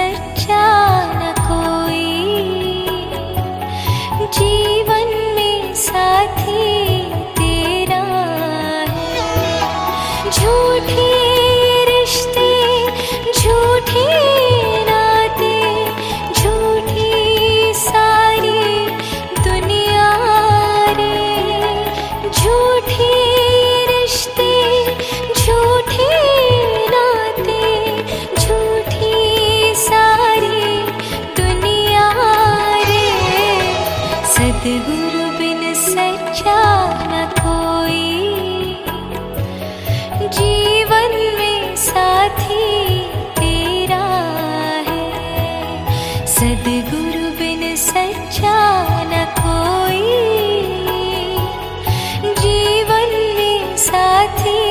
[54.27, 54.66] সাথী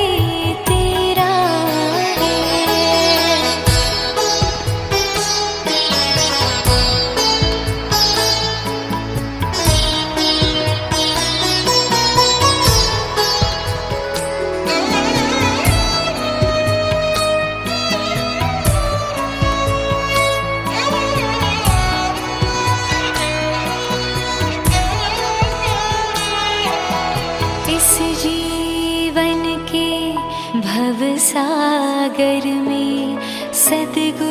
[31.37, 33.17] सागर में
[33.63, 34.26] सदगुरु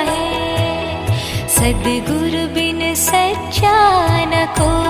[0.10, 1.08] है।
[1.48, 4.87] सागुरु बिन सच्चा न कोई।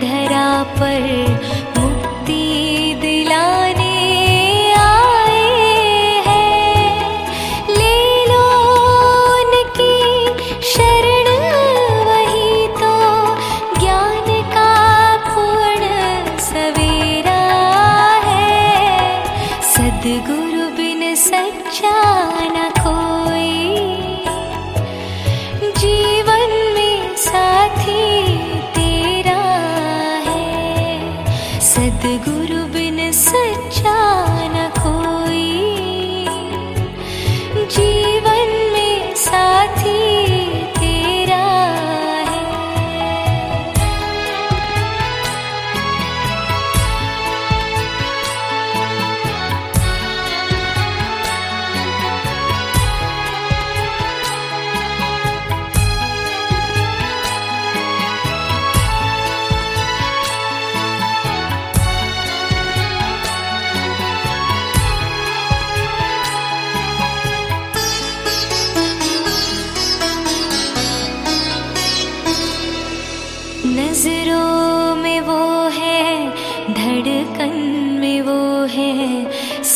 [0.00, 0.48] धरा
[0.78, 1.75] पर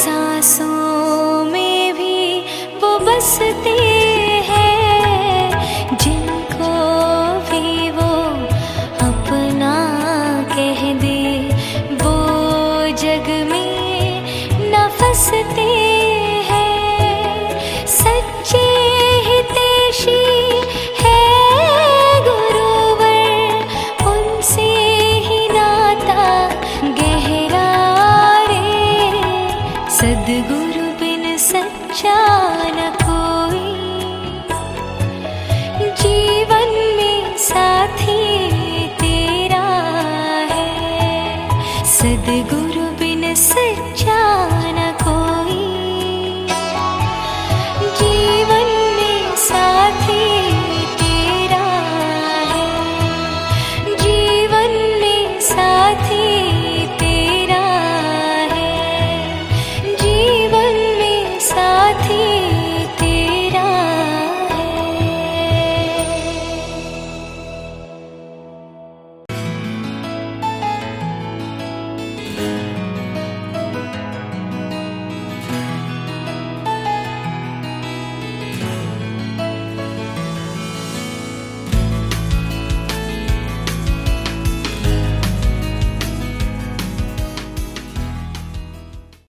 [0.02, 0.80] Xa